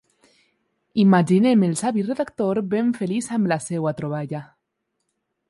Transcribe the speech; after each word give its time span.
Imaginem 1.03 1.65
el 1.67 1.75
savi 1.81 2.05
redactor 2.07 2.61
ben 2.73 2.91
feliç 2.97 3.29
amb 3.37 3.53
la 3.53 3.61
seva 3.69 3.95
troballa. 4.01 4.43